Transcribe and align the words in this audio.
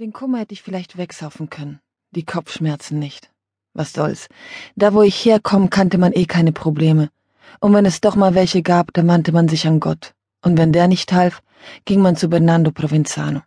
Den 0.00 0.12
Kummer 0.12 0.38
hätte 0.38 0.52
ich 0.52 0.62
vielleicht 0.62 0.96
wegsaufen 0.96 1.50
können, 1.50 1.80
die 2.12 2.24
Kopfschmerzen 2.24 3.00
nicht. 3.00 3.32
Was 3.74 3.92
soll's? 3.92 4.28
Da, 4.76 4.94
wo 4.94 5.02
ich 5.02 5.24
herkomme, 5.24 5.70
kannte 5.70 5.98
man 5.98 6.12
eh 6.12 6.24
keine 6.24 6.52
Probleme. 6.52 7.10
Und 7.58 7.74
wenn 7.74 7.84
es 7.84 8.00
doch 8.00 8.14
mal 8.14 8.36
welche 8.36 8.62
gab, 8.62 8.92
da 8.92 9.04
wandte 9.04 9.32
man 9.32 9.48
sich 9.48 9.66
an 9.66 9.80
Gott. 9.80 10.14
Und 10.40 10.56
wenn 10.56 10.70
der 10.70 10.86
nicht 10.86 11.12
half, 11.12 11.42
ging 11.84 12.00
man 12.00 12.14
zu 12.14 12.28
Bernardo 12.28 12.70
Provenzano. 12.70 13.42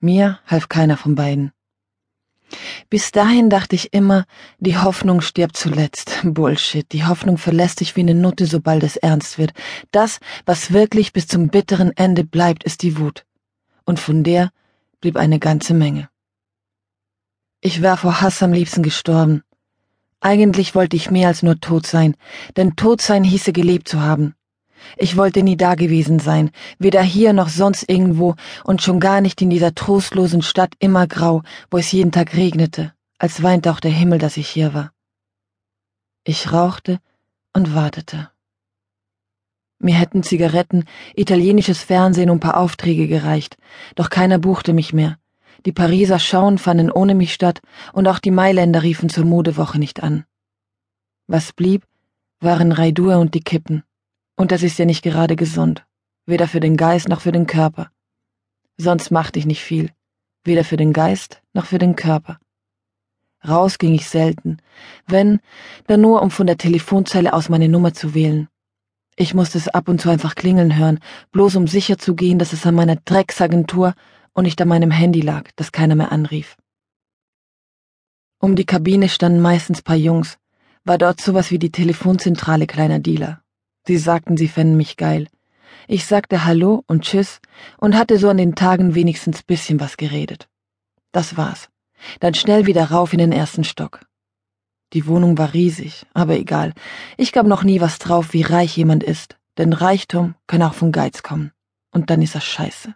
Mir 0.00 0.40
half 0.46 0.68
keiner 0.68 0.96
von 0.96 1.14
beiden. 1.14 1.52
Bis 2.90 3.12
dahin 3.12 3.48
dachte 3.48 3.76
ich 3.76 3.92
immer, 3.92 4.24
die 4.58 4.78
Hoffnung 4.78 5.20
stirbt 5.20 5.56
zuletzt. 5.56 6.18
Bullshit. 6.24 6.90
Die 6.90 7.06
Hoffnung 7.06 7.38
verlässt 7.38 7.78
sich 7.78 7.94
wie 7.94 8.00
eine 8.00 8.16
Nutte, 8.16 8.46
sobald 8.46 8.82
es 8.82 8.96
ernst 8.96 9.38
wird. 9.38 9.52
Das, 9.92 10.18
was 10.44 10.72
wirklich 10.72 11.12
bis 11.12 11.28
zum 11.28 11.50
bitteren 11.50 11.96
Ende 11.96 12.24
bleibt, 12.24 12.64
ist 12.64 12.82
die 12.82 12.98
Wut. 12.98 13.24
Und 13.84 14.00
von 14.00 14.24
der 14.24 14.50
blieb 15.00 15.16
eine 15.16 15.38
ganze 15.38 15.74
Menge. 15.74 16.08
Ich 17.60 17.82
war 17.82 17.96
vor 17.96 18.20
Hass 18.20 18.42
am 18.42 18.52
liebsten 18.52 18.82
gestorben. 18.82 19.42
Eigentlich 20.20 20.74
wollte 20.74 20.96
ich 20.96 21.10
mehr 21.10 21.28
als 21.28 21.42
nur 21.42 21.60
tot 21.60 21.86
sein, 21.86 22.16
denn 22.56 22.76
tot 22.76 23.00
sein 23.00 23.24
hieße 23.24 23.52
gelebt 23.52 23.88
zu 23.88 24.00
haben. 24.00 24.34
Ich 24.96 25.16
wollte 25.16 25.42
nie 25.42 25.56
dagewesen 25.56 26.18
sein, 26.18 26.50
weder 26.78 27.02
hier 27.02 27.32
noch 27.32 27.48
sonst 27.48 27.88
irgendwo 27.88 28.34
und 28.64 28.82
schon 28.82 29.00
gar 29.00 29.20
nicht 29.20 29.42
in 29.42 29.50
dieser 29.50 29.74
trostlosen 29.74 30.42
Stadt 30.42 30.74
immer 30.78 31.06
grau, 31.06 31.42
wo 31.70 31.78
es 31.78 31.92
jeden 31.92 32.12
Tag 32.12 32.34
regnete, 32.34 32.92
als 33.18 33.42
weinte 33.42 33.70
auch 33.70 33.80
der 33.80 33.90
Himmel, 33.90 34.18
dass 34.18 34.36
ich 34.36 34.48
hier 34.48 34.74
war. 34.74 34.92
Ich 36.24 36.52
rauchte 36.52 37.00
und 37.52 37.74
wartete. 37.74 38.30
Mir 39.80 39.94
hätten 39.94 40.24
Zigaretten, 40.24 40.84
italienisches 41.14 41.82
Fernsehen 41.82 42.30
und 42.30 42.40
paar 42.40 42.56
Aufträge 42.56 43.06
gereicht, 43.06 43.56
doch 43.94 44.10
keiner 44.10 44.38
buchte 44.38 44.72
mich 44.72 44.92
mehr. 44.92 45.18
Die 45.66 45.72
Pariser 45.72 46.18
Schauen 46.18 46.58
fanden 46.58 46.90
ohne 46.90 47.14
mich 47.14 47.32
statt 47.32 47.60
und 47.92 48.08
auch 48.08 48.18
die 48.18 48.30
Mailänder 48.30 48.82
riefen 48.82 49.08
zur 49.08 49.24
Modewoche 49.24 49.78
nicht 49.78 50.02
an. 50.02 50.24
Was 51.26 51.52
blieb, 51.52 51.86
waren 52.40 52.72
Raidur 52.72 53.18
und 53.18 53.34
die 53.34 53.40
Kippen. 53.40 53.84
Und 54.36 54.52
das 54.52 54.62
ist 54.62 54.78
ja 54.78 54.84
nicht 54.84 55.02
gerade 55.02 55.36
gesund, 55.36 55.84
weder 56.26 56.48
für 56.48 56.60
den 56.60 56.76
Geist 56.76 57.08
noch 57.08 57.20
für 57.20 57.32
den 57.32 57.46
Körper. 57.46 57.90
Sonst 58.76 59.10
machte 59.10 59.38
ich 59.38 59.46
nicht 59.46 59.62
viel, 59.62 59.90
weder 60.44 60.64
für 60.64 60.76
den 60.76 60.92
Geist 60.92 61.42
noch 61.52 61.66
für 61.66 61.78
den 61.78 61.96
Körper. 61.96 62.38
Raus 63.46 63.78
ging 63.78 63.94
ich 63.94 64.08
selten, 64.08 64.58
wenn, 65.06 65.40
dann 65.86 66.00
nur 66.00 66.22
um 66.22 66.30
von 66.30 66.46
der 66.46 66.56
Telefonzelle 66.56 67.32
aus 67.32 67.48
meine 67.48 67.68
Nummer 67.68 67.94
zu 67.94 68.14
wählen. 68.14 68.48
Ich 69.20 69.34
musste 69.34 69.58
es 69.58 69.66
ab 69.66 69.88
und 69.88 70.00
zu 70.00 70.10
einfach 70.10 70.36
klingeln 70.36 70.76
hören, 70.78 71.00
bloß 71.32 71.56
um 71.56 71.66
sicher 71.66 71.98
zu 71.98 72.14
gehen, 72.14 72.38
dass 72.38 72.52
es 72.52 72.64
an 72.64 72.76
meiner 72.76 72.94
Drecksagentur 72.94 73.94
und 74.32 74.44
nicht 74.44 74.62
an 74.62 74.68
meinem 74.68 74.92
Handy 74.92 75.20
lag, 75.20 75.50
das 75.56 75.72
keiner 75.72 75.96
mehr 75.96 76.12
anrief. 76.12 76.56
Um 78.38 78.54
die 78.54 78.64
Kabine 78.64 79.08
standen 79.08 79.40
meistens 79.40 79.82
paar 79.82 79.96
Jungs, 79.96 80.38
war 80.84 80.98
dort 80.98 81.20
sowas 81.20 81.50
wie 81.50 81.58
die 81.58 81.72
Telefonzentrale 81.72 82.68
kleiner 82.68 83.00
Dealer. 83.00 83.42
Sie 83.88 83.96
sagten, 83.96 84.36
sie 84.36 84.46
fänden 84.46 84.76
mich 84.76 84.96
geil. 84.96 85.26
Ich 85.88 86.06
sagte 86.06 86.44
Hallo 86.44 86.84
und 86.86 87.02
Tschüss 87.02 87.40
und 87.76 87.96
hatte 87.96 88.18
so 88.18 88.28
an 88.28 88.36
den 88.36 88.54
Tagen 88.54 88.94
wenigstens 88.94 89.42
bisschen 89.42 89.80
was 89.80 89.96
geredet. 89.96 90.48
Das 91.10 91.36
war's. 91.36 91.68
Dann 92.20 92.34
schnell 92.34 92.66
wieder 92.66 92.92
rauf 92.92 93.12
in 93.12 93.18
den 93.18 93.32
ersten 93.32 93.64
Stock. 93.64 94.00
Die 94.94 95.06
Wohnung 95.06 95.36
war 95.36 95.52
riesig, 95.52 96.06
aber 96.14 96.36
egal. 96.38 96.72
Ich 97.16 97.32
gab 97.32 97.46
noch 97.46 97.62
nie 97.62 97.80
was 97.80 97.98
drauf, 97.98 98.32
wie 98.32 98.42
reich 98.42 98.76
jemand 98.76 99.04
ist, 99.04 99.36
denn 99.58 99.72
Reichtum 99.72 100.34
kann 100.46 100.62
auch 100.62 100.74
von 100.74 100.92
Geiz 100.92 101.22
kommen. 101.22 101.52
Und 101.90 102.10
dann 102.10 102.22
ist 102.22 102.34
er 102.34 102.40
scheiße. 102.40 102.94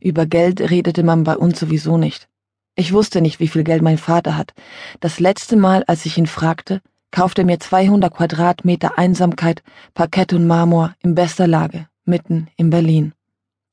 Über 0.00 0.26
Geld 0.26 0.60
redete 0.60 1.02
man 1.02 1.24
bei 1.24 1.36
uns 1.36 1.60
sowieso 1.60 1.96
nicht. 1.96 2.28
Ich 2.74 2.92
wusste 2.92 3.20
nicht, 3.20 3.38
wie 3.38 3.48
viel 3.48 3.64
Geld 3.64 3.82
mein 3.82 3.98
Vater 3.98 4.36
hat. 4.36 4.52
Das 5.00 5.20
letzte 5.20 5.56
Mal, 5.56 5.84
als 5.86 6.06
ich 6.06 6.18
ihn 6.18 6.26
fragte, 6.26 6.80
kaufte 7.10 7.42
er 7.42 7.44
mir 7.44 7.60
200 7.60 8.12
Quadratmeter 8.12 8.98
Einsamkeit, 8.98 9.62
Parkett 9.94 10.32
und 10.32 10.46
Marmor 10.46 10.94
in 11.02 11.14
bester 11.14 11.46
Lage, 11.46 11.86
mitten 12.04 12.48
in 12.56 12.70
Berlin. 12.70 13.12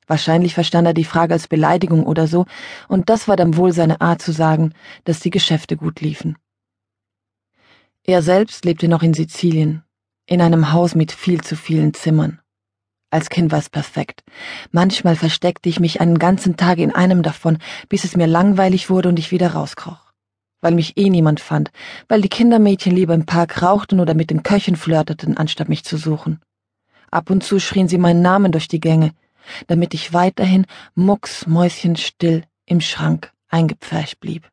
Wahrscheinlich 0.06 0.54
verstand 0.54 0.88
er 0.88 0.94
die 0.94 1.06
Frage 1.06 1.34
als 1.34 1.48
Beleidigung 1.48 2.06
oder 2.06 2.28
so, 2.28 2.46
und 2.88 3.10
das 3.10 3.28
war 3.28 3.36
dann 3.36 3.56
wohl 3.56 3.72
seine 3.72 4.02
Art 4.02 4.22
zu 4.22 4.32
sagen, 4.32 4.74
dass 5.06 5.20
die 5.20 5.30
Geschäfte 5.30 5.78
gut 5.78 6.02
liefen. 6.02 6.36
Er 8.10 8.24
selbst 8.24 8.66
lebte 8.66 8.88
noch 8.88 9.04
in 9.04 9.14
Sizilien, 9.14 9.84
in 10.26 10.42
einem 10.42 10.72
Haus 10.72 10.96
mit 10.96 11.12
viel 11.12 11.42
zu 11.42 11.56
vielen 11.56 11.94
Zimmern. 11.94 12.40
Als 13.12 13.30
Kind 13.30 13.52
war 13.52 13.60
es 13.60 13.70
perfekt. 13.70 14.24
Manchmal 14.72 15.16
versteckte 15.16 15.70
ich 15.70 15.80
mich 15.80 16.02
einen 16.02 16.18
ganzen 16.18 16.58
Tag 16.58 16.80
in 16.80 16.92
einem 16.92 17.22
davon, 17.22 17.60
bis 17.88 18.06
es 18.06 18.18
mir 18.18 18.26
langweilig 18.26 18.90
wurde 18.90 19.10
und 19.10 19.20
ich 19.20 19.30
wieder 19.30 19.52
rauskroch. 19.52 20.12
Weil 20.60 20.74
mich 20.74 20.98
eh 20.98 21.12
niemand 21.12 21.40
fand, 21.40 21.70
weil 22.08 22.22
die 22.22 22.30
Kindermädchen 22.30 22.96
lieber 22.96 23.14
im 23.14 23.28
Park 23.28 23.62
rauchten 23.62 24.00
oder 24.00 24.16
mit 24.16 24.32
den 24.32 24.42
Köchen 24.42 24.76
flirteten, 24.76 25.38
anstatt 25.38 25.70
mich 25.70 25.84
zu 25.84 25.96
suchen. 25.96 26.42
Ab 27.12 27.30
und 27.30 27.44
zu 27.44 27.60
schrien 27.60 27.88
sie 27.88 28.00
meinen 28.00 28.24
Namen 28.24 28.52
durch 28.52 28.68
die 28.68 28.80
Gänge, 28.80 29.12
damit 29.68 29.94
ich 29.94 30.14
weiterhin 30.14 30.66
mucksmäuschenstill 30.96 32.44
im 32.66 32.82
Schrank 32.82 33.32
eingepfercht 33.50 34.20
blieb. 34.20 34.50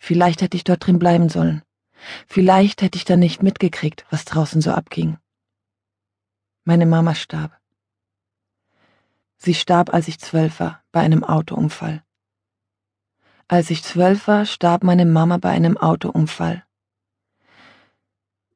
Vielleicht 0.00 0.42
hätte 0.42 0.56
ich 0.56 0.64
dort 0.64 0.84
drin 0.84 0.98
bleiben 0.98 1.28
sollen. 1.28 1.62
Vielleicht 2.26 2.82
hätte 2.82 2.96
ich 2.96 3.04
dann 3.04 3.20
nicht 3.20 3.42
mitgekriegt, 3.42 4.06
was 4.10 4.24
draußen 4.24 4.60
so 4.60 4.72
abging. 4.72 5.18
Meine 6.64 6.86
Mama 6.86 7.14
starb. 7.14 7.60
Sie 9.36 9.54
starb, 9.54 9.92
als 9.92 10.08
ich 10.08 10.18
zwölf 10.18 10.60
war, 10.60 10.82
bei 10.92 11.00
einem 11.00 11.22
Autounfall. 11.22 12.02
Als 13.48 13.68
ich 13.70 13.82
zwölf 13.82 14.26
war, 14.26 14.46
starb 14.46 14.82
meine 14.82 15.04
Mama 15.04 15.36
bei 15.36 15.50
einem 15.50 15.76
Autounfall. 15.76 16.64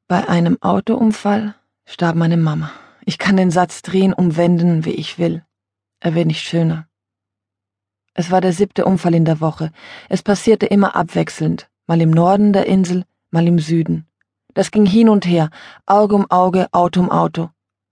Bei 0.07 0.27
einem 0.27 0.59
Autounfall 0.61 1.53
starb 1.85 2.15
meine 2.15 2.37
Mama. 2.37 2.71
Ich 3.05 3.19
kann 3.19 3.37
den 3.37 3.51
Satz 3.51 3.83
drehen, 3.83 4.13
umwenden, 4.13 4.85
wie 4.85 4.93
ich 4.93 5.19
will. 5.19 5.45
Er 5.99 6.15
wird 6.15 6.25
nicht 6.25 6.41
schöner. 6.41 6.87
Es 8.15 8.31
war 8.31 8.41
der 8.41 8.53
siebte 8.53 8.85
Unfall 8.85 9.13
in 9.13 9.25
der 9.25 9.39
Woche. 9.39 9.71
Es 10.09 10.23
passierte 10.23 10.65
immer 10.65 10.95
abwechselnd, 10.95 11.69
mal 11.85 12.01
im 12.01 12.09
Norden 12.09 12.53
der 12.53 12.65
Insel, 12.65 13.05
mal 13.31 13.47
im 13.47 13.59
Süden. 13.59 14.07
Das 14.53 14.71
ging 14.71 14.85
hin 14.85 15.09
und 15.09 15.25
her, 15.25 15.49
Auge 15.85 16.15
um 16.15 16.29
Auge, 16.29 16.67
Auto 16.71 16.99
um 16.99 17.09
Auto. 17.11 17.49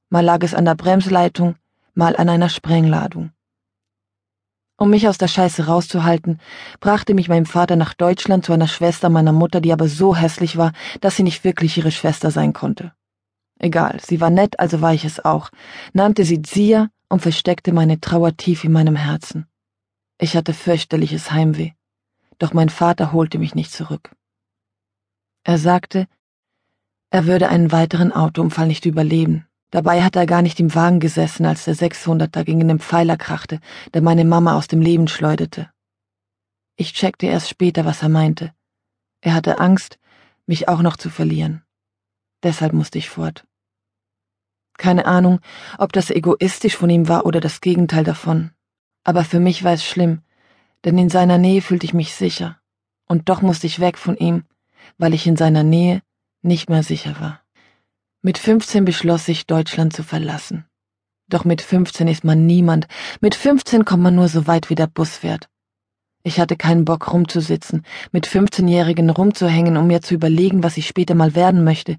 Mal 0.09 0.25
lag 0.25 0.43
es 0.43 0.53
an 0.53 0.65
der 0.65 0.75
Bremsleitung, 0.75 1.55
mal 1.93 2.15
an 2.15 2.29
einer 2.29 2.49
Sprengladung. 2.49 3.31
Um 4.79 4.91
mich 4.91 5.07
aus 5.07 5.17
der 5.17 5.27
Scheiße 5.27 5.65
rauszuhalten, 5.65 6.39
brachte 6.79 7.15
mich 7.15 7.29
mein 7.29 7.47
Vater 7.47 7.75
nach 7.75 7.95
Deutschland 7.95 8.45
zu 8.45 8.53
einer 8.53 8.67
Schwester 8.67 9.09
meiner 9.09 9.31
Mutter, 9.31 9.59
die 9.59 9.73
aber 9.73 9.87
so 9.87 10.15
hässlich 10.15 10.55
war, 10.55 10.71
dass 11.01 11.15
sie 11.15 11.23
nicht 11.23 11.43
wirklich 11.43 11.77
ihre 11.77 11.91
Schwester 11.91 12.29
sein 12.29 12.53
konnte. 12.53 12.93
Egal, 13.59 13.99
sie 14.05 14.21
war 14.21 14.29
nett, 14.29 14.59
also 14.59 14.81
war 14.81 14.93
ich 14.93 15.03
es 15.03 15.23
auch, 15.25 15.49
nannte 15.93 16.25
sie 16.25 16.43
Zia 16.43 16.89
und 17.09 17.21
versteckte 17.21 17.73
meine 17.73 17.99
Trauer 17.99 18.37
tief 18.37 18.63
in 18.63 18.71
meinem 18.71 18.95
Herzen. 18.95 19.47
Ich 20.19 20.35
hatte 20.35 20.53
fürchterliches 20.53 21.31
Heimweh, 21.31 21.71
doch 22.37 22.53
mein 22.53 22.69
Vater 22.69 23.11
holte 23.13 23.39
mich 23.39 23.55
nicht 23.55 23.71
zurück. 23.71 24.11
Er 25.47 25.57
sagte, 25.57 26.09
er 27.09 27.25
würde 27.25 27.47
einen 27.47 27.71
weiteren 27.71 28.11
Autounfall 28.11 28.67
nicht 28.67 28.85
überleben. 28.85 29.47
Dabei 29.71 30.03
hat 30.03 30.17
er 30.17 30.25
gar 30.25 30.41
nicht 30.41 30.59
im 30.59 30.75
Wagen 30.75 30.99
gesessen, 30.99 31.45
als 31.45 31.63
der 31.63 31.73
600er 31.73 32.43
gegen 32.43 32.67
den 32.67 32.79
Pfeiler 32.79 33.15
krachte, 33.15 33.61
der 33.93 34.01
meine 34.01 34.25
Mama 34.25 34.57
aus 34.57 34.67
dem 34.67 34.81
Leben 34.81 35.07
schleuderte. 35.07 35.69
Ich 36.75 36.91
checkte 36.91 37.27
erst 37.27 37.47
später, 37.47 37.85
was 37.85 38.01
er 38.01 38.09
meinte. 38.09 38.53
Er 39.21 39.35
hatte 39.35 39.57
Angst, 39.59 39.99
mich 40.47 40.67
auch 40.67 40.81
noch 40.81 40.97
zu 40.97 41.09
verlieren. 41.09 41.63
Deshalb 42.43 42.73
musste 42.73 42.97
ich 42.97 43.09
fort. 43.09 43.45
Keine 44.77 45.05
Ahnung, 45.05 45.39
ob 45.77 45.93
das 45.93 46.09
egoistisch 46.09 46.75
von 46.75 46.89
ihm 46.89 47.07
war 47.07 47.25
oder 47.25 47.39
das 47.39 47.61
Gegenteil 47.61 48.03
davon. 48.03 48.51
Aber 49.05 49.23
für 49.23 49.39
mich 49.39 49.63
war 49.63 49.71
es 49.71 49.85
schlimm, 49.85 50.23
denn 50.83 50.97
in 50.97 51.09
seiner 51.09 51.37
Nähe 51.37 51.61
fühlte 51.61 51.85
ich 51.85 51.93
mich 51.93 52.15
sicher. 52.15 52.59
Und 53.07 53.29
doch 53.29 53.41
musste 53.41 53.65
ich 53.65 53.79
weg 53.79 53.97
von 53.97 54.17
ihm, 54.17 54.43
weil 54.97 55.13
ich 55.13 55.27
in 55.27 55.35
seiner 55.35 55.63
Nähe 55.63 56.01
nicht 56.41 56.69
mehr 56.69 56.83
sicher 56.83 57.19
war. 57.19 57.41
Mit 58.21 58.37
15 58.37 58.85
beschloss 58.85 59.27
ich, 59.27 59.45
Deutschland 59.45 59.93
zu 59.93 60.03
verlassen. 60.03 60.65
Doch 61.29 61.45
mit 61.45 61.61
15 61.61 62.07
ist 62.07 62.23
man 62.23 62.45
niemand, 62.45 62.87
mit 63.21 63.35
15 63.35 63.85
kommt 63.85 64.03
man 64.03 64.15
nur 64.15 64.29
so 64.29 64.47
weit, 64.47 64.69
wie 64.69 64.75
der 64.75 64.87
Bus 64.87 65.17
fährt. 65.17 65.49
Ich 66.23 66.39
hatte 66.39 66.57
keinen 66.57 66.85
Bock 66.85 67.11
rumzusitzen, 67.11 67.85
mit 68.11 68.27
15-Jährigen 68.27 69.09
rumzuhängen, 69.09 69.77
um 69.77 69.87
mir 69.87 70.01
zu 70.01 70.13
überlegen, 70.13 70.63
was 70.63 70.77
ich 70.77 70.87
später 70.87 71.15
mal 71.15 71.35
werden 71.35 71.63
möchte, 71.63 71.97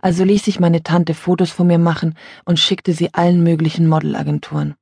also 0.00 0.24
ließ 0.24 0.46
ich 0.46 0.60
meine 0.60 0.82
Tante 0.82 1.14
Fotos 1.14 1.50
von 1.50 1.66
mir 1.66 1.78
machen 1.78 2.14
und 2.44 2.58
schickte 2.58 2.92
sie 2.92 3.14
allen 3.14 3.42
möglichen 3.42 3.86
Modelagenturen. 3.86 4.76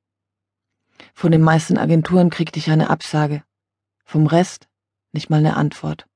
Von 1.13 1.33
den 1.33 1.43
meisten 1.43 1.79
Agenturen 1.79 2.31
kriegte 2.31 2.59
ich 2.59 2.71
eine 2.71 2.91
Absage, 2.91 3.43
vom 4.05 4.27
Rest 4.27 4.69
nicht 5.13 5.31
mal 5.31 5.39
eine 5.39 5.57
Antwort 5.57 6.07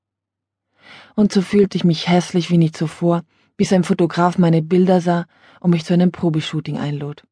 und 1.15 1.31
so 1.31 1.41
fühlte 1.41 1.77
ich 1.77 1.83
mich 1.83 2.07
hässlich 2.07 2.49
wie 2.49 2.57
nie 2.57 2.71
zuvor, 2.71 3.23
bis 3.57 3.73
ein 3.73 3.83
Fotograf 3.83 4.37
meine 4.37 4.61
Bilder 4.61 5.01
sah 5.01 5.25
und 5.59 5.71
mich 5.71 5.85
zu 5.85 5.93
einem 5.93 6.11
Probeshooting 6.11 6.77
einlud. 6.77 7.25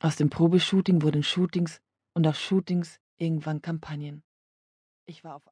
Aus 0.00 0.16
dem 0.16 0.30
Probeshooting 0.30 1.02
wurden 1.02 1.22
Shootings 1.22 1.80
und 2.14 2.26
aus 2.26 2.40
Shootings 2.40 2.98
irgendwann 3.18 3.60
Kampagnen. 3.60 4.22
Ich 5.06 5.24
war 5.24 5.34
auf 5.34 5.44